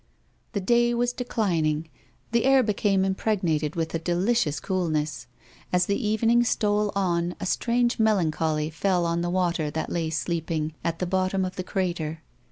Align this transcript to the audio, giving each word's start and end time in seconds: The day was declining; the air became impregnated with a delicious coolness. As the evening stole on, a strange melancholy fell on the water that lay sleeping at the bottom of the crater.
The 0.53 0.59
day 0.61 0.95
was 0.95 1.13
declining; 1.13 1.87
the 2.31 2.45
air 2.45 2.63
became 2.63 3.05
impregnated 3.05 3.75
with 3.75 3.93
a 3.93 3.99
delicious 3.99 4.59
coolness. 4.59 5.27
As 5.71 5.85
the 5.85 6.03
evening 6.07 6.43
stole 6.43 6.91
on, 6.95 7.35
a 7.39 7.45
strange 7.45 7.99
melancholy 7.99 8.71
fell 8.71 9.05
on 9.05 9.21
the 9.21 9.29
water 9.29 9.69
that 9.69 9.91
lay 9.91 10.09
sleeping 10.09 10.73
at 10.83 10.97
the 10.97 11.05
bottom 11.05 11.45
of 11.45 11.55
the 11.55 11.63
crater. 11.63 12.23